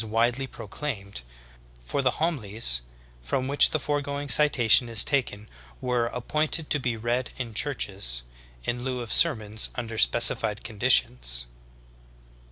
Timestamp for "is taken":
4.89-5.47